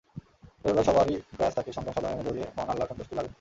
রোজাদার 0.65 0.87
সবারই 0.89 1.15
প্রয়াস 1.35 1.53
থাকে 1.57 1.71
সংযম 1.75 1.93
সাধনের 1.95 2.17
মধ্য 2.19 2.29
দিয়ে 2.31 2.47
মহান 2.57 2.69
আল্লাহর 2.69 2.89
সন্তুষ্টি 2.91 3.13
লাভের। 3.15 3.29